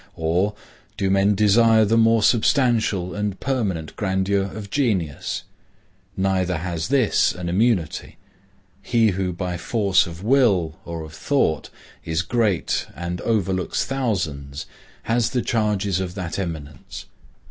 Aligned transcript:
Or, 0.15 0.55
do 0.97 1.11
men 1.11 1.35
desire 1.35 1.85
the 1.85 1.95
more 1.95 2.23
substantial 2.23 3.13
and 3.13 3.39
permanent 3.39 3.95
grandeur 3.95 4.45
of 4.45 4.71
genius? 4.71 5.43
Neither 6.17 6.57
has 6.57 6.87
this 6.87 7.35
an 7.35 7.47
immunity. 7.47 8.17
He 8.81 9.09
who 9.09 9.31
by 9.31 9.57
force 9.57 10.07
of 10.07 10.23
will 10.23 10.79
or 10.85 11.03
of 11.03 11.13
thought 11.13 11.69
is 12.03 12.23
great 12.23 12.87
and 12.95 13.21
overlooks 13.21 13.85
thousands, 13.85 14.65
has 15.03 15.29
the 15.29 15.43
charges 15.43 15.99
of 15.99 16.15
that 16.15 16.39
eminence. 16.39 17.05